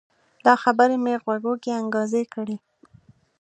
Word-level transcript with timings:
دا 0.45 0.53
خبرې 0.63 0.97
مې 1.03 1.13
غوږو 1.23 1.53
کې 1.63 1.71
انګازې 1.81 2.23
کړي 2.33 2.57